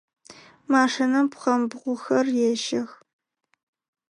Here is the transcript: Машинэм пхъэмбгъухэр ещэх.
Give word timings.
Машинэм 0.71 1.27
пхъэмбгъухэр 1.31 2.27
ещэх. 2.49 2.89